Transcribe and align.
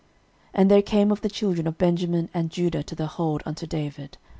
13:012:016 0.47 0.49
And 0.55 0.71
there 0.71 0.81
came 0.81 1.11
of 1.11 1.21
the 1.21 1.29
children 1.29 1.67
of 1.67 1.77
Benjamin 1.77 2.29
and 2.33 2.49
Judah 2.49 2.81
to 2.81 2.95
the 2.95 3.05
hold 3.05 3.43
unto 3.45 3.67
David. 3.67 4.17